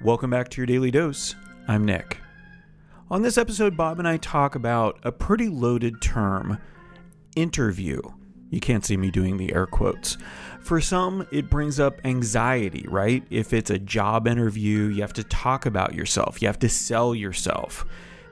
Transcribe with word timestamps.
Welcome 0.00 0.30
back 0.30 0.48
to 0.50 0.58
your 0.58 0.66
daily 0.66 0.90
dose. 0.90 1.34
I'm 1.66 1.84
Nick. 1.84 2.18
On 3.10 3.22
this 3.22 3.38
episode, 3.38 3.76
Bob 3.76 3.98
and 3.98 4.06
I 4.06 4.16
talk 4.16 4.54
about 4.54 4.98
a 5.02 5.10
pretty 5.10 5.48
loaded 5.48 6.00
term 6.00 6.58
interview. 7.34 8.00
You 8.50 8.60
can't 8.60 8.84
see 8.84 8.96
me 8.96 9.10
doing 9.10 9.36
the 9.36 9.52
air 9.54 9.66
quotes. 9.66 10.16
For 10.60 10.80
some, 10.80 11.26
it 11.30 11.50
brings 11.50 11.80
up 11.80 12.00
anxiety, 12.04 12.86
right? 12.88 13.22
If 13.30 13.52
it's 13.52 13.70
a 13.70 13.78
job 13.78 14.26
interview, 14.26 14.84
you 14.84 15.00
have 15.02 15.12
to 15.14 15.24
talk 15.24 15.66
about 15.66 15.94
yourself, 15.94 16.40
you 16.40 16.48
have 16.48 16.58
to 16.60 16.68
sell 16.68 17.14
yourself. 17.14 17.84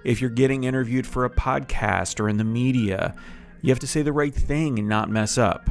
If 0.05 0.21
you're 0.21 0.31
getting 0.31 0.65
interviewed 0.65 1.07
for 1.07 1.25
a 1.25 1.31
podcast 1.31 2.21
or 2.21 2.29
in 2.29 2.37
the 2.37 2.45
media, 2.45 3.15
you 3.63 3.71
have 3.71 3.81
to 3.81 3.87
say 3.87 4.03
the 4.03 4.13
right 4.13 4.35
thing 4.35 4.79
and 4.79 4.89
not 4.89 5.11
mess 5.11 5.37
up. 5.37 5.69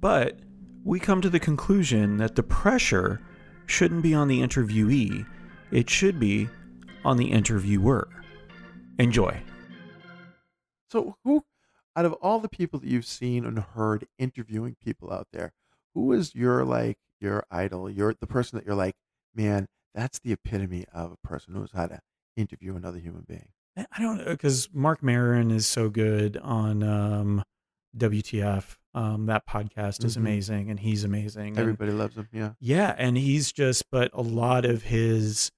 But 0.00 0.38
we 0.84 1.00
come 1.00 1.20
to 1.22 1.30
the 1.30 1.40
conclusion 1.40 2.18
that 2.18 2.36
the 2.36 2.42
pressure 2.42 3.20
shouldn't 3.68 4.02
be 4.02 4.14
on 4.14 4.28
the 4.28 4.40
interviewee, 4.40 5.26
it 5.70 5.88
should 5.88 6.18
be 6.18 6.48
on 7.04 7.16
the 7.16 7.30
interviewer. 7.30 8.08
Enjoy. 8.98 9.40
So, 10.90 11.16
who, 11.22 11.44
out 11.94 12.04
of 12.04 12.14
all 12.14 12.40
the 12.40 12.48
people 12.48 12.80
that 12.80 12.88
you've 12.88 13.06
seen 13.06 13.44
and 13.44 13.58
heard 13.58 14.06
interviewing 14.18 14.76
people 14.82 15.12
out 15.12 15.28
there, 15.32 15.52
who 15.94 16.12
is 16.12 16.34
your 16.34 16.64
like 16.64 16.98
your 17.20 17.44
idol? 17.50 17.90
You're 17.90 18.14
the 18.18 18.26
person 18.26 18.58
that 18.58 18.66
you're 18.66 18.74
like, 18.74 18.96
man, 19.34 19.68
that's 19.94 20.18
the 20.18 20.32
epitome 20.32 20.84
of 20.92 21.12
a 21.12 21.26
person 21.28 21.52
who 21.52 21.60
knows 21.60 21.70
how 21.74 21.86
to 21.86 22.00
interview 22.36 22.74
another 22.74 22.98
human 22.98 23.24
being. 23.28 23.48
I 23.76 24.00
don't 24.00 24.18
know 24.18 24.24
because 24.24 24.68
Marc 24.72 25.02
Maron 25.02 25.50
is 25.50 25.66
so 25.66 25.88
good 25.88 26.36
on 26.38 26.82
um, 26.82 27.44
WTF. 27.96 28.76
Um, 28.94 29.26
that 29.26 29.46
podcast 29.46 30.04
is 30.04 30.14
Mhm. 30.14 30.20
amazing, 30.20 30.70
and 30.70 30.80
he's 30.80 31.04
amazing. 31.04 31.48
and- 31.48 31.58
Everybody 31.58 31.92
loves 31.92 32.16
him. 32.16 32.28
Yeah. 32.32 32.54
Yeah, 32.58 32.94
and 32.98 33.16
he's 33.18 33.52
just, 33.52 33.84
but 33.90 34.10
a 34.12 34.22
lot 34.22 34.64
of 34.64 34.84
his 34.84 35.50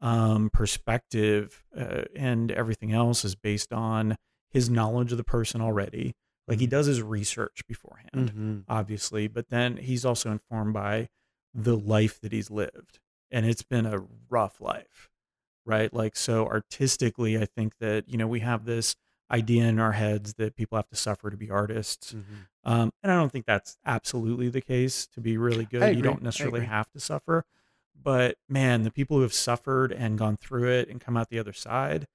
um, 0.00 0.50
perspective 0.50 1.62
uh, 1.74 2.02
and 2.14 2.52
everything 2.52 2.92
else 2.92 3.24
is 3.24 3.34
based 3.36 3.72
on 3.72 4.16
his 4.50 4.68
knowledge 4.68 5.12
of 5.12 5.16
the 5.18 5.24
person 5.24 5.62
already. 5.62 6.12
Like 6.46 6.60
he 6.60 6.66
Mhm. 6.66 6.70
does 6.70 6.86
his 6.86 7.00
research 7.00 7.62
beforehand, 7.66 8.10
Mm-hmm. 8.30 8.58
obviously, 8.68 9.28
but 9.28 9.48
then 9.48 9.78
he's 9.78 10.04
also 10.04 10.30
informed 10.30 10.74
by 10.74 11.08
the 11.54 11.74
life 11.76 12.20
that 12.20 12.32
he's 12.32 12.50
lived, 12.50 13.00
and 13.30 13.46
it's 13.46 13.62
been 13.62 13.86
a 13.86 14.06
rough 14.28 14.60
life, 14.60 15.08
right? 15.64 15.90
Like 15.94 16.16
so, 16.16 16.46
artistically, 16.46 17.38
I 17.38 17.46
think 17.46 17.78
that 17.78 18.06
you 18.06 18.18
know 18.18 18.26
we 18.28 18.40
have 18.40 18.66
this 18.66 18.96
idea 19.30 19.64
in 19.64 19.78
our 19.78 19.92
heads 19.92 20.34
that 20.34 20.54
people 20.56 20.76
have 20.76 20.88
to 20.88 20.96
suffer 20.96 21.30
to 21.30 21.36
be 21.36 21.50
artists. 21.50 22.12
Mm-hmm. 22.12 22.34
Um, 22.70 22.92
and 23.02 23.10
I 23.12 23.16
don't 23.16 23.30
think 23.32 23.46
that's 23.46 23.76
absolutely 23.84 24.48
the 24.48 24.60
case 24.60 25.06
to 25.08 25.20
be 25.20 25.36
really 25.36 25.64
good. 25.64 25.96
You 25.96 26.02
don't 26.02 26.22
necessarily 26.22 26.64
have 26.66 26.90
to 26.92 27.00
suffer. 27.00 27.44
But 28.00 28.36
man, 28.48 28.82
the 28.82 28.90
people 28.90 29.16
who 29.16 29.22
have 29.22 29.32
suffered 29.32 29.92
and 29.92 30.18
gone 30.18 30.36
through 30.36 30.68
it 30.70 30.88
and 30.88 31.00
come 31.00 31.16
out 31.16 31.30
the 31.30 31.38
other 31.38 31.52
side, 31.52 32.06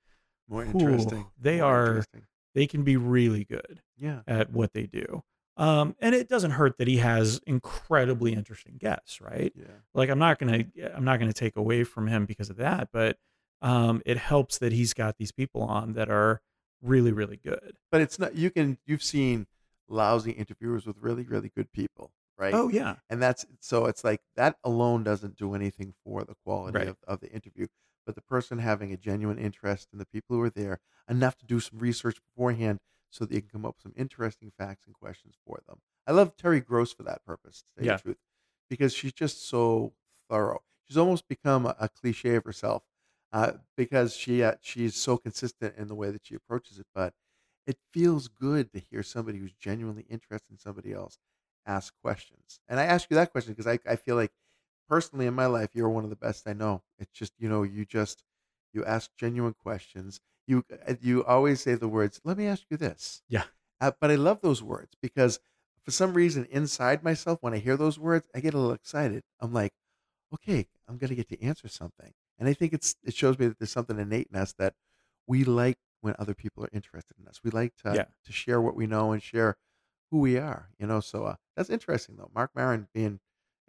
More 0.48 0.64
Ooh, 0.64 0.70
interesting. 0.70 1.28
they 1.40 1.58
More 1.62 1.66
are- 1.76 1.88
interesting. 1.88 2.24
they 2.56 2.68
can 2.68 2.84
be 2.84 2.98
really 2.98 3.44
good 3.46 3.82
Yeah. 3.98 4.22
at 4.28 4.52
what 4.52 4.74
they 4.74 4.86
do. 4.88 5.24
Um, 5.58 5.96
and 6.00 6.16
it 6.16 6.30
doesn't 6.30 6.52
hurt 6.52 6.78
that 6.78 6.88
he 6.88 6.98
has 6.98 7.40
incredibly 7.46 8.34
interesting 8.34 8.78
guests, 8.78 9.20
right? 9.20 9.52
Yeah. 9.56 9.66
Like 9.94 10.10
I'm 10.10 10.18
not 10.20 10.40
gonna 10.40 10.64
I'm 10.96 11.04
not 11.04 11.20
gonna 11.20 11.34
take 11.34 11.56
away 11.58 11.84
from 11.84 12.08
him 12.08 12.26
because 12.26 12.50
of 12.50 12.56
that, 12.58 12.90
but 12.94 13.18
um, 13.62 14.02
it 14.06 14.18
helps 14.18 14.58
that 14.60 14.72
he's 14.72 14.94
got 14.94 15.18
these 15.18 15.32
people 15.34 15.62
on 15.64 15.94
that 15.94 16.10
are 16.10 16.42
really, 16.82 17.12
really 17.12 17.38
good. 17.38 17.78
But 17.92 18.02
it's 18.02 18.20
not. 18.20 18.36
You 18.36 18.50
can. 18.52 18.78
You've 18.86 19.04
seen 19.04 19.48
lousy 19.88 20.32
interviewers 20.32 20.86
with 20.86 20.98
really, 21.00 21.24
really 21.24 21.50
good 21.50 21.72
people, 21.72 22.12
right? 22.38 22.54
Oh 22.54 22.70
yeah. 22.70 22.98
and 23.10 23.22
that's 23.22 23.46
so 23.60 23.86
it's 23.86 24.04
like 24.04 24.22
that 24.36 24.58
alone 24.64 25.04
doesn't 25.04 25.36
do 25.36 25.54
anything 25.56 25.94
for 26.04 26.24
the 26.24 26.36
quality 26.46 26.78
Right. 26.80 26.88
of, 26.88 26.98
of 27.08 27.20
the 27.22 27.32
interview 27.32 27.68
but 28.06 28.16
the 28.16 28.22
person 28.22 28.58
having 28.60 28.92
a 28.92 28.98
genuine 28.98 29.38
interest 29.38 29.90
in 29.94 30.00
the 30.00 30.06
people 30.06 30.36
who 30.36 30.42
are 30.42 30.50
there 30.50 30.80
enough 31.10 31.38
to 31.38 31.46
do 31.46 31.60
some 31.60 31.78
research 31.80 32.20
beforehand 32.24 32.80
so 33.12 33.26
that 33.26 33.34
you 33.34 33.42
can 33.42 33.50
come 33.50 33.66
up 33.66 33.76
with 33.78 33.84
some 33.84 33.94
interesting 33.96 34.52
facts 34.58 34.86
and 34.86 34.96
questions 34.96 35.36
for 35.46 35.60
them 35.68 35.80
i 36.08 36.12
love 36.12 36.36
terry 36.38 36.60
gross 36.60 36.94
for 36.94 37.04
that 37.04 37.24
purpose 37.26 37.62
to 37.62 37.74
tell 37.76 37.86
you 37.86 37.90
Yeah. 37.90 37.98
the 37.98 38.02
truth 38.02 38.18
because 38.70 38.94
she's 38.94 39.14
just 39.14 39.48
so 39.48 39.94
thorough 40.30 40.62
she's 40.88 40.98
almost 40.98 41.28
become 41.28 41.66
a, 41.66 41.76
a 41.80 41.90
cliche 41.90 42.36
of 42.36 42.44
herself 42.44 42.84
uh, 43.32 43.54
because 43.78 44.16
she 44.16 44.44
uh, 44.44 44.56
she's 44.62 44.96
so 44.96 45.18
consistent 45.18 45.76
in 45.78 45.88
the 45.88 45.96
way 45.96 46.12
that 46.12 46.26
she 46.26 46.36
approaches 46.36 46.80
it 46.80 46.88
but 46.96 47.14
it 47.68 47.78
feels 47.92 48.28
good 48.28 48.72
to 48.74 48.80
hear 48.80 49.04
somebody 49.04 49.38
who's 49.38 49.54
genuinely 49.54 50.06
interested 50.10 50.52
in 50.52 50.58
somebody 50.58 50.94
else 50.94 51.20
ask 51.66 51.94
questions. 52.02 52.60
And 52.68 52.80
I 52.80 52.86
ask 52.86 53.10
you 53.10 53.16
that 53.16 53.32
question 53.32 53.54
because 53.54 53.68
I, 53.68 53.80
I 53.90 53.96
feel 53.96 54.16
like 54.16 54.32
personally 54.88 55.28
in 55.28 55.34
my 55.36 55.46
life, 55.46 55.72
you're 55.74 55.90
one 55.90 56.04
of 56.04 56.10
the 56.10 56.16
best 56.16 56.48
I 56.48 56.54
know. 56.54 56.84
It's 56.98 57.12
just, 57.12 57.34
you 57.38 57.48
know, 57.50 57.64
you 57.64 57.86
just, 57.86 58.24
you 58.74 58.84
ask 58.86 59.12
genuine 59.18 59.54
questions. 59.54 60.20
You, 60.48 60.66
uh, 60.88 60.96
you 61.02 61.24
always 61.26 61.62
say 61.62 61.76
the 61.76 61.88
words, 61.88 62.20
let 62.24 62.38
me 62.38 62.48
ask 62.48 62.64
you 62.70 62.78
this. 62.78 63.22
Yeah. 63.30 63.44
Uh, 63.80 63.92
but 64.00 64.12
I 64.12 64.16
love 64.16 64.42
those 64.42 64.64
words 64.64 64.94
because 65.02 65.40
for 65.84 65.92
some 65.92 66.14
reason 66.14 66.46
inside 66.52 67.04
myself, 67.04 67.40
when 67.42 67.54
I 67.54 67.60
hear 67.60 67.78
those 67.78 68.00
words, 68.00 68.28
I 68.34 68.40
get 68.40 68.54
a 68.54 68.58
little 68.58 68.74
excited. 68.74 69.24
I'm 69.40 69.54
like, 69.54 69.74
okay, 70.34 70.68
I'm 70.88 70.98
going 70.98 71.10
to 71.10 71.16
get 71.16 71.30
to 71.30 71.42
answer 71.42 71.68
something. 71.68 72.14
And 72.40 72.48
I 72.50 72.54
think 72.54 72.74
it's, 72.74 72.96
it 73.04 73.14
shows 73.14 73.38
me 73.38 73.48
that 73.48 73.60
there's 73.60 73.72
something 73.72 74.00
innate 74.00 74.30
in 74.34 74.40
us 74.40 74.54
that 74.58 74.74
we 75.28 75.44
like 75.44 75.78
when 76.02 76.16
other 76.18 76.34
people 76.34 76.64
are 76.64 76.70
interested 76.72 77.18
in 77.20 77.28
us. 77.28 77.42
We 77.44 77.52
like 77.52 77.76
to, 77.84 77.94
Yeah. 77.94 78.06
to 78.26 78.32
share 78.32 78.62
what 78.62 78.76
we 78.76 78.88
know 78.88 79.12
and 79.12 79.22
share 79.22 79.58
who 80.10 80.20
we 80.20 80.38
are, 80.38 80.70
you 80.80 80.88
know. 80.88 81.02
So 81.02 81.26
uh, 81.26 81.36
that's 81.56 81.70
interesting, 81.70 82.16
though. 82.18 82.32
Marc 82.34 82.52
Maron 82.56 82.88
being 82.94 83.20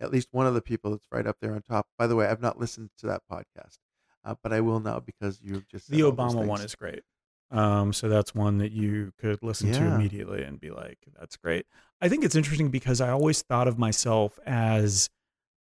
at 0.00 0.10
least 0.10 0.28
one 0.30 0.46
of 0.46 0.54
the 0.54 0.62
people 0.62 0.92
that's 0.92 1.06
right 1.10 1.26
up 1.26 1.36
there 1.42 1.52
on 1.54 1.62
top. 1.62 1.88
By 1.98 2.06
the 2.06 2.16
way, 2.16 2.26
I've 2.26 2.40
not 2.40 2.58
listened 2.58 2.90
to 2.98 3.06
that 3.08 3.22
podcast, 3.30 3.78
uh, 4.24 4.36
but 4.42 4.52
I 4.52 4.60
will 4.60 4.80
now 4.80 5.00
because 5.00 5.40
you've 5.42 5.66
just 5.68 5.90
the 5.90 6.00
Obama 6.00 6.46
one 6.46 6.60
is 6.62 6.74
great. 6.74 7.02
Um, 7.50 7.92
so 7.92 8.08
that's 8.08 8.32
one 8.32 8.58
that 8.58 8.70
you 8.70 9.12
could 9.18 9.42
listen 9.42 9.72
to 9.72 9.84
immediately 9.96 10.44
and 10.44 10.60
be 10.60 10.70
like, 10.70 10.98
"That's 11.18 11.36
great." 11.36 11.66
I 12.00 12.08
think 12.08 12.24
it's 12.24 12.36
interesting 12.36 12.68
because 12.70 13.00
I 13.00 13.10
always 13.10 13.42
thought 13.42 13.66
of 13.66 13.76
myself 13.76 14.38
as 14.46 15.10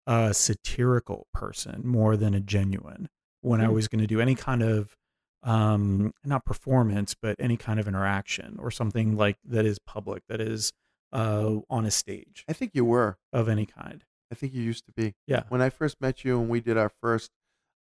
a 0.07 0.35
satirical 0.35 1.27
person 1.33 1.83
more 1.85 2.17
than 2.17 2.35
a 2.35 2.41
genuine 2.41 3.09
when 3.41 3.61
I 3.61 3.67
Hmm. 3.67 3.73
was 3.75 3.89
going 3.89 4.01
to 4.01 4.07
do 4.07 4.21
any 4.21 4.35
kind 4.35 4.63
of 4.63 4.97
um, 5.43 6.15
not 6.25 6.45
performance, 6.47 7.15
but 7.15 7.37
any 7.39 7.57
kind 7.59 7.79
of 7.79 7.87
interaction 7.87 8.57
or 8.59 8.71
something 8.71 9.17
like 9.17 9.37
that 9.45 9.67
is 9.67 9.79
public, 9.79 10.23
that 10.29 10.41
is 10.41 10.73
uh, 11.13 11.57
on 11.69 11.85
a 11.85 11.91
stage 11.91 12.45
I 12.49 12.55
think 12.55 12.73
you 12.75 12.85
were. 12.85 13.19
of 13.33 13.49
any 13.49 13.67
kind. 13.67 14.05
I 14.33 14.35
think 14.35 14.55
you 14.55 14.63
used 14.63 14.87
to 14.87 14.93
be. 14.93 15.15
Yeah. 15.27 15.43
When 15.51 15.61
I 15.61 15.69
first 15.71 16.01
met 16.01 16.25
you 16.25 16.41
and 16.41 16.49
we 16.49 16.61
did 16.61 16.77
our 16.79 16.89
first 16.89 17.31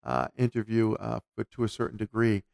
uh, 0.04 0.28
interview, 0.36 0.92
uh, 0.94 1.20
but 1.36 1.50
to 1.52 1.64
a 1.64 1.68
certain 1.68 1.96
degree, 1.96 2.44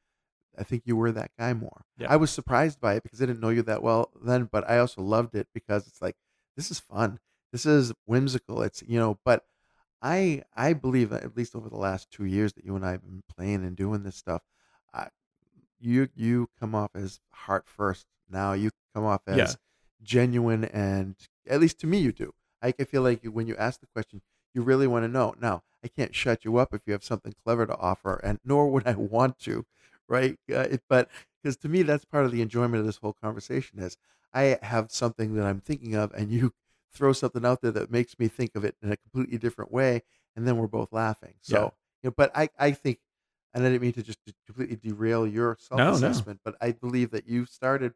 I 0.57 0.63
think 0.63 0.85
you 0.87 0.97
were 0.97 1.11
that 1.13 1.33
guy 1.39 1.53
more. 1.55 1.83
Yeah. 1.99 2.07
I 2.09 2.17
was 2.17 2.31
surprised 2.31 2.81
by 2.81 2.95
it 2.95 3.03
because 3.03 3.21
I 3.21 3.27
didn't 3.27 3.41
know 3.41 3.49
you 3.51 3.63
that 3.63 3.83
well 3.83 4.11
then, 4.25 4.49
but 4.51 4.69
I 4.71 4.79
also 4.79 5.03
loved 5.03 5.35
it 5.35 5.49
because 5.53 5.87
it's 5.89 6.01
like 6.01 6.15
this 6.57 6.71
is 6.71 6.79
fun. 6.79 7.19
This 7.53 7.67
is 7.67 7.93
whimsical. 8.07 8.63
It's 8.63 8.83
you 8.87 8.99
know, 8.99 9.19
but 9.25 9.45
I 10.03 10.43
I 10.55 10.72
believe 10.72 11.11
that 11.11 11.25
at 11.25 11.37
least 11.37 11.55
over 11.55 11.69
the 11.69 11.77
last 11.77 12.11
two 12.11 12.25
years 12.25 12.53
that 12.55 12.65
you 12.65 12.77
and 12.77 12.84
I 12.84 12.93
have 12.93 13.03
been 13.03 13.22
playing 13.28 13.65
and 13.65 13.77
doing 13.77 14.03
this 14.03 14.16
stuff, 14.16 14.43
I, 14.94 15.09
you 15.78 16.09
you 16.15 16.49
come 16.59 16.75
off 16.75 16.91
as 16.94 17.21
heart 17.33 17.66
first. 17.69 18.06
Now 18.28 18.53
you 18.53 18.71
come 18.94 19.05
off 19.05 19.22
as 19.27 19.56
Yeah. 19.56 19.56
genuine 20.03 20.65
and 20.66 21.16
at 21.49 21.60
least 21.60 21.78
to 21.81 21.87
me 21.87 21.99
you 21.99 22.12
do. 22.12 22.33
I, 22.62 22.75
I 22.78 22.84
feel 22.84 23.03
like 23.03 23.25
when 23.25 23.47
you 23.47 23.56
ask 23.56 23.81
the 23.81 23.87
question, 23.87 24.22
you 24.55 24.62
really 24.62 24.87
want 24.87 25.05
to 25.05 25.09
know. 25.09 25.34
Now 25.41 25.62
I 25.84 25.89
can't 25.89 26.15
shut 26.15 26.44
you 26.44 26.56
up 26.59 26.75
if 26.75 26.83
you 26.87 26.93
have 26.93 27.05
something 27.05 27.34
clever 27.44 27.66
to 27.66 27.77
offer, 27.77 28.16
and 28.25 28.39
nor 28.44 28.69
would 28.71 28.87
I 28.87 28.94
want 28.94 29.39
to, 29.41 29.66
right? 30.09 30.39
Uh, 30.50 30.60
it, 30.71 30.83
but 30.89 31.09
because 31.43 31.56
to 31.59 31.69
me 31.69 31.83
that's 31.83 32.05
part 32.05 32.25
of 32.27 32.33
the 32.33 32.43
enjoyment 32.43 32.81
of 32.81 32.87
this 32.87 32.99
whole 32.99 33.15
conversation 33.15 33.78
is 33.81 33.97
I 34.33 34.59
have 34.62 34.91
something 34.93 35.34
that 35.34 35.47
I'm 35.47 35.60
thinking 35.60 35.94
of, 35.94 36.12
and 36.15 36.31
you 36.31 36.53
throw 36.93 37.12
something 37.12 37.45
out 37.45 37.61
there 37.62 37.73
that 37.73 37.91
makes 37.91 38.19
me 38.19 38.28
think 38.28 38.55
of 38.56 38.65
it 38.65 38.77
in 38.83 38.93
a 38.93 38.97
completely 38.97 39.39
different 39.39 39.73
way, 39.73 40.03
and 40.37 40.47
then 40.47 40.56
we're 40.56 40.67
both 40.67 40.93
laughing. 40.93 41.34
So, 41.41 41.63
Yeah. 41.63 41.71
you 42.03 42.10
know, 42.10 42.15
but 42.16 42.31
I, 42.37 42.48
I 42.59 42.72
think, 42.72 43.01
and 43.54 43.65
I 43.65 43.69
didn't 43.69 43.83
mean 43.83 43.92
to 43.95 44.03
just 44.03 44.21
completely 44.47 44.77
derail 44.77 45.27
your 45.27 45.57
No, 45.72 45.98
no. 45.98 46.27
self-assessment, 46.27 46.41
but 46.45 46.57
I 46.60 46.72
believe 46.72 47.10
that 47.13 47.27
you 47.27 47.47
started 47.47 47.95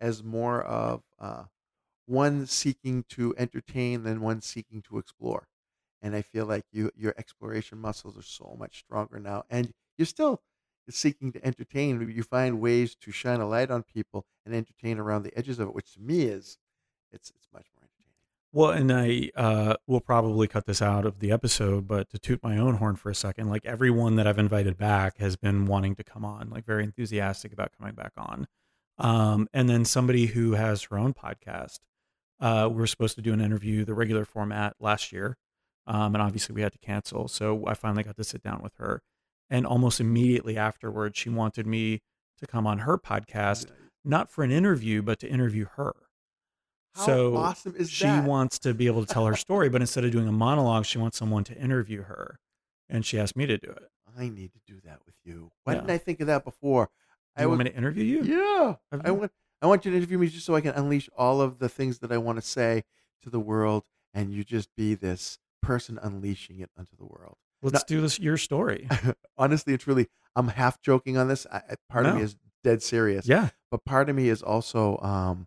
as 0.00 0.22
more 0.22 0.62
of 0.62 1.04
uh, 1.18 1.44
one 2.06 2.46
seeking 2.46 3.04
to 3.04 3.34
entertain 3.36 4.02
than 4.04 4.20
one 4.20 4.40
seeking 4.40 4.82
to 4.82 4.98
explore. 4.98 5.48
And 6.02 6.14
I 6.14 6.22
feel 6.22 6.46
like 6.46 6.64
you 6.70 6.90
your 6.94 7.14
exploration 7.18 7.78
muscles 7.78 8.16
are 8.18 8.22
so 8.22 8.54
much 8.58 8.78
stronger 8.78 9.18
now, 9.18 9.44
and 9.50 9.72
you're 9.98 10.06
still 10.06 10.42
seeking 10.90 11.32
to 11.32 11.44
entertain. 11.44 12.08
You 12.10 12.22
find 12.22 12.60
ways 12.60 12.94
to 12.96 13.10
shine 13.12 13.40
a 13.40 13.48
light 13.48 13.70
on 13.70 13.82
people 13.82 14.26
and 14.44 14.54
entertain 14.54 14.98
around 14.98 15.22
the 15.24 15.36
edges 15.36 15.58
of 15.58 15.68
it, 15.68 15.74
which 15.74 15.94
to 15.94 16.00
me 16.00 16.22
is 16.24 16.58
it's 17.12 17.30
it's 17.30 17.48
much 17.52 17.68
more. 17.80 17.85
Well, 18.56 18.70
and 18.70 18.90
I 18.90 19.30
uh, 19.36 19.74
will 19.86 20.00
probably 20.00 20.48
cut 20.48 20.64
this 20.64 20.80
out 20.80 21.04
of 21.04 21.18
the 21.18 21.30
episode, 21.30 21.86
but 21.86 22.08
to 22.08 22.18
toot 22.18 22.42
my 22.42 22.56
own 22.56 22.76
horn 22.76 22.96
for 22.96 23.10
a 23.10 23.14
second, 23.14 23.50
like 23.50 23.66
everyone 23.66 24.16
that 24.16 24.26
I've 24.26 24.38
invited 24.38 24.78
back 24.78 25.18
has 25.18 25.36
been 25.36 25.66
wanting 25.66 25.94
to 25.96 26.02
come 26.02 26.24
on, 26.24 26.48
like 26.48 26.64
very 26.64 26.82
enthusiastic 26.82 27.52
about 27.52 27.72
coming 27.78 27.94
back 27.94 28.12
on. 28.16 28.46
Um, 28.96 29.46
and 29.52 29.68
then 29.68 29.84
somebody 29.84 30.24
who 30.24 30.52
has 30.52 30.84
her 30.84 30.96
own 30.96 31.12
podcast, 31.12 31.80
uh, 32.40 32.66
we 32.70 32.76
were 32.76 32.86
supposed 32.86 33.16
to 33.16 33.20
do 33.20 33.34
an 33.34 33.42
interview, 33.42 33.84
the 33.84 33.92
regular 33.92 34.24
format 34.24 34.74
last 34.80 35.12
year. 35.12 35.36
um, 35.86 36.14
and 36.14 36.22
obviously 36.22 36.54
we 36.54 36.62
had 36.62 36.72
to 36.72 36.78
cancel. 36.78 37.28
So 37.28 37.66
I 37.66 37.74
finally 37.74 38.04
got 38.04 38.16
to 38.16 38.24
sit 38.24 38.42
down 38.42 38.62
with 38.62 38.72
her, 38.78 39.02
and 39.50 39.66
almost 39.66 40.00
immediately 40.00 40.56
afterwards, 40.56 41.18
she 41.18 41.28
wanted 41.28 41.66
me 41.66 42.00
to 42.38 42.46
come 42.46 42.66
on 42.66 42.78
her 42.78 42.96
podcast, 42.96 43.66
not 44.02 44.30
for 44.30 44.44
an 44.44 44.50
interview, 44.50 45.02
but 45.02 45.18
to 45.20 45.28
interview 45.28 45.66
her. 45.76 45.92
How 46.96 47.06
so 47.06 47.36
awesome 47.36 47.74
is 47.76 47.90
she 47.90 48.04
that? 48.04 48.24
wants 48.24 48.58
to 48.60 48.72
be 48.74 48.86
able 48.86 49.04
to 49.04 49.12
tell 49.12 49.26
her 49.26 49.36
story, 49.36 49.68
but 49.68 49.80
instead 49.80 50.04
of 50.04 50.10
doing 50.12 50.26
a 50.28 50.32
monologue, 50.32 50.84
she 50.86 50.98
wants 50.98 51.18
someone 51.18 51.44
to 51.44 51.56
interview 51.56 52.02
her, 52.02 52.38
and 52.88 53.04
she 53.04 53.18
asked 53.18 53.36
me 53.36 53.46
to 53.46 53.58
do 53.58 53.70
it. 53.70 53.84
I 54.18 54.28
need 54.30 54.52
to 54.54 54.60
do 54.66 54.80
that 54.84 55.00
with 55.04 55.14
you. 55.24 55.50
Why 55.64 55.74
Yeah. 55.74 55.80
didn't 55.80 55.90
I 55.90 55.98
think 55.98 56.20
of 56.20 56.26
that 56.28 56.44
before? 56.44 56.88
Do 57.36 57.42
you 57.42 57.44
I 57.44 57.46
want 57.48 57.58
was, 57.58 57.64
me 57.66 57.70
to 57.70 57.76
interview 57.76 58.04
you? 58.04 58.22
yeah. 58.22 58.74
Have 58.90 59.02
I 59.04 59.10
want 59.10 59.30
I 59.62 59.66
want 59.66 59.84
you 59.84 59.90
to 59.90 59.96
interview 59.96 60.18
me 60.18 60.28
just 60.28 60.46
so 60.46 60.54
I 60.54 60.60
can 60.60 60.72
unleash 60.74 61.08
all 61.16 61.40
of 61.42 61.58
the 61.58 61.68
things 61.68 61.98
that 62.00 62.10
I 62.12 62.18
want 62.18 62.36
to 62.38 62.42
say 62.42 62.84
to 63.22 63.30
the 63.30 63.40
world, 63.40 63.84
and 64.14 64.32
you 64.32 64.42
just 64.44 64.68
be 64.76 64.94
this 64.94 65.38
person 65.62 65.98
unleashing 66.02 66.60
it 66.60 66.70
onto 66.78 66.96
the 66.96 67.04
world. 67.04 67.36
Let's 67.62 67.82
do 67.84 68.00
this. 68.00 68.18
Your 68.20 68.36
story. 68.38 68.88
Honestly 69.38 69.72
and 69.74 69.80
truly, 69.80 70.06
I'm 70.36 70.48
half 70.48 70.80
joking 70.80 71.16
on 71.18 71.28
this. 71.28 71.46
I, 71.52 71.56
I- 71.58 71.74
part 71.90 72.06
of 72.06 72.14
me 72.16 72.22
is 72.22 72.36
dead 72.64 72.82
serious, 72.82 73.26
Yeah. 73.28 73.48
but 73.70 73.84
part 73.84 74.08
of 74.08 74.16
me 74.16 74.28
is 74.28 74.42
also 74.42 74.98
um, 74.98 75.46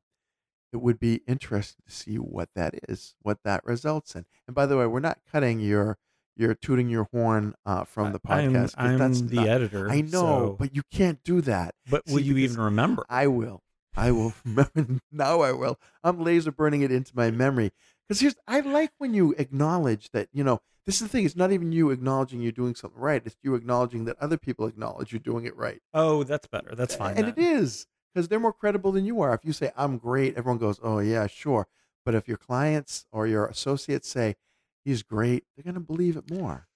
it 0.71 0.77
would 0.77 0.99
be 0.99 1.21
interesting 1.27 1.83
to 1.87 1.91
see 1.91 2.15
what 2.17 2.49
that 2.55 2.75
is, 2.87 3.15
what 3.21 3.39
that 3.43 3.65
results 3.65 4.15
in. 4.15 4.25
And 4.47 4.55
by 4.55 4.65
the 4.65 4.77
way, 4.77 4.85
we're 4.87 4.99
not 4.99 5.19
cutting 5.31 5.59
your 5.59 5.97
your 6.37 6.53
tooting 6.55 6.89
your 6.89 7.09
horn 7.11 7.53
uh, 7.65 7.83
from 7.83 8.13
the 8.13 8.19
I'm, 8.25 8.55
I'm 8.77 8.97
that's 8.97 9.19
the 9.21 9.35
not- 9.35 9.47
editor. 9.47 9.89
I 9.89 10.01
know, 10.01 10.09
so- 10.09 10.55
but 10.57 10.73
you 10.75 10.83
can't 10.91 11.21
do 11.23 11.41
that. 11.41 11.75
but 11.89 12.03
will 12.07 12.17
see, 12.17 12.23
you 12.23 12.37
even 12.37 12.61
remember? 12.61 13.05
I 13.09 13.27
will. 13.27 13.61
I 13.97 14.11
will 14.11 14.33
remember. 14.45 15.01
Now 15.11 15.41
I 15.41 15.51
will. 15.51 15.77
I'm 16.03 16.23
laser 16.23 16.51
burning 16.51 16.81
it 16.81 16.91
into 16.91 17.11
my 17.15 17.29
memory. 17.31 17.71
Because 18.07 18.21
here's, 18.21 18.35
I 18.47 18.61
like 18.61 18.91
when 18.99 19.13
you 19.13 19.35
acknowledge 19.37 20.09
that, 20.11 20.29
you 20.31 20.43
know, 20.43 20.61
this 20.85 20.95
is 20.95 21.01
the 21.01 21.07
thing. 21.09 21.25
It's 21.25 21.35
not 21.35 21.51
even 21.51 21.71
you 21.71 21.91
acknowledging 21.91 22.41
you're 22.41 22.51
doing 22.53 22.73
something 22.73 22.99
right. 22.99 23.21
It's 23.25 23.35
you 23.43 23.53
acknowledging 23.55 24.05
that 24.05 24.17
other 24.21 24.37
people 24.37 24.65
acknowledge 24.65 25.11
you're 25.11 25.19
doing 25.19 25.45
it 25.45 25.55
right. 25.57 25.81
Oh, 25.93 26.23
that's 26.23 26.47
better. 26.47 26.73
That's 26.73 26.95
fine. 26.95 27.17
And 27.17 27.27
then. 27.27 27.33
it 27.37 27.37
is. 27.37 27.85
Because 28.13 28.27
they're 28.27 28.39
more 28.39 28.53
credible 28.53 28.91
than 28.91 29.05
you 29.05 29.21
are. 29.21 29.33
If 29.33 29.41
you 29.45 29.53
say, 29.53 29.71
I'm 29.77 29.97
great, 29.97 30.35
everyone 30.35 30.57
goes, 30.57 30.79
oh, 30.81 30.99
yeah, 30.99 31.27
sure. 31.27 31.67
But 32.05 32.15
if 32.15 32.27
your 32.27 32.37
clients 32.37 33.05
or 33.11 33.27
your 33.27 33.45
associates 33.45 34.09
say, 34.09 34.35
he's 34.83 35.03
great, 35.03 35.43
they're 35.55 35.63
going 35.63 35.75
to 35.75 35.79
believe 35.79 36.17
it 36.17 36.31
more. 36.31 36.67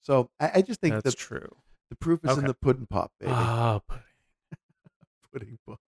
So 0.00 0.30
I, 0.38 0.50
I 0.56 0.62
just 0.62 0.80
think 0.80 0.94
That's 0.94 1.14
that 1.14 1.16
true. 1.16 1.56
the 1.90 1.96
proof 1.96 2.20
is 2.24 2.36
in 2.36 2.44
the 2.44 2.54
pudding 2.54 2.86
pop, 2.86 3.12
baby. 3.18 3.32
Ah, 3.34 3.80
but 3.88 4.00
pudding 5.32 5.58
pop. 5.66 5.80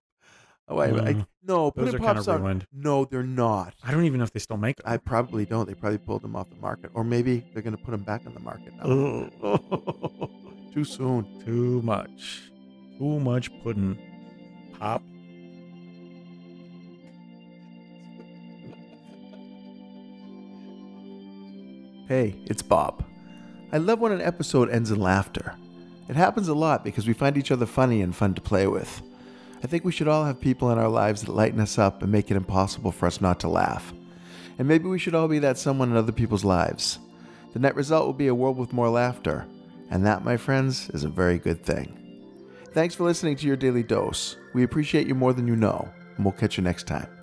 Oh, 0.68 0.78
I, 0.78 0.86
I, 0.86 0.90
Mm. 1.14 1.28
no, 1.44 1.72
those 1.76 1.92
pudding 1.92 1.96
are 2.08 2.14
pops 2.14 2.28
are 2.28 2.38
ruined. 2.38 2.68
No, 2.72 3.04
they're 3.04 3.24
not. 3.24 3.74
I 3.84 3.92
don't 3.92 4.06
even 4.06 4.20
know 4.20 4.24
if 4.24 4.32
they 4.32 4.40
still 4.40 4.58
make 4.58 4.78
them. 4.78 4.86
I 4.88 4.98
probably 4.98 5.46
don't. 5.46 5.68
They 5.68 5.74
probably 5.74 5.98
pulled 5.98 6.22
them 6.22 6.36
off 6.36 6.50
the 6.52 6.58
market, 6.58 6.92
or 6.94 7.04
maybe 7.04 7.44
they're 7.54 7.64
going 7.64 7.76
to 7.76 7.82
put 7.84 7.92
them 7.92 8.04
back 8.04 8.22
on 8.28 8.34
the 8.36 8.40
market 8.40 8.74
now. 8.78 9.30
Too 10.74 10.84
soon. 10.84 11.26
Too 11.44 11.82
much. 11.82 12.52
Too 13.00 13.20
much 13.20 13.50
pudding. 13.64 13.98
Pop. 14.80 15.04
Hey, 22.08 22.36
it's 22.46 22.62
Bob. 22.62 23.04
I 23.74 23.78
love 23.78 24.00
when 24.00 24.14
an 24.14 24.22
episode 24.22 24.70
ends 24.70 24.90
in 24.90 25.02
laughter. 25.02 25.54
It 26.08 26.16
happens 26.16 26.48
a 26.48 26.54
lot 26.54 26.86
because 26.86 27.08
we 27.08 27.14
find 27.14 27.38
each 27.38 27.52
other 27.52 27.66
funny 27.66 28.02
and 28.02 28.16
fun 28.16 28.34
to 28.36 28.42
play 28.42 28.68
with. 28.68 29.02
I 29.62 29.68
think 29.68 29.84
we 29.84 29.92
should 29.92 30.08
all 30.08 30.24
have 30.24 30.40
people 30.40 30.72
in 30.72 30.80
our 30.80 30.88
lives 30.88 31.22
that 31.22 31.36
lighten 31.36 31.60
us 31.60 31.78
up 31.78 32.02
and 32.02 32.10
make 32.12 32.32
it 32.32 32.38
impossible 32.38 32.94
for 32.94 33.06
us 33.06 33.20
not 33.20 33.42
to 33.42 33.50
laugh. 33.50 33.94
And 34.58 34.68
maybe 34.68 34.88
we 34.88 34.98
should 34.98 35.14
all 35.14 35.28
be 35.28 35.40
that 35.40 35.58
someone 35.58 35.92
in 35.92 35.98
other 35.98 36.14
people's 36.14 36.46
lives. 36.46 37.00
The 37.52 37.60
net 37.60 37.76
result 37.76 38.06
will 38.06 38.14
be 38.14 38.28
a 38.28 38.36
world 38.36 38.58
with 38.58 38.72
more 38.72 38.90
laughter, 38.90 39.46
and 39.92 40.06
that, 40.06 40.24
my 40.24 40.38
friends, 40.38 40.90
is 40.92 41.04
a 41.04 41.10
very 41.10 41.38
good 41.38 41.66
thing. 41.66 41.99
Thanks 42.72 42.96
for 42.96 43.04
listening 43.04 43.36
to 43.38 43.48
your 43.48 43.56
daily 43.56 43.84
dose. 43.84 44.38
We 44.54 44.64
appreciate 44.64 45.08
you 45.08 45.16
more 45.16 45.34
than 45.34 45.48
you 45.48 45.56
know, 45.56 45.92
and 46.16 46.26
we'll 46.26 46.34
catch 46.34 46.58
you 46.58 46.64
next 46.64 46.86
time. 46.86 47.19